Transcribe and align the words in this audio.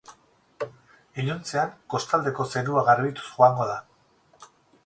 Iluntzean 1.23 1.75
kostaldeko 1.95 2.47
zerua 2.57 2.85
garbituz 2.91 3.29
joango 3.37 3.69
da. 3.75 3.81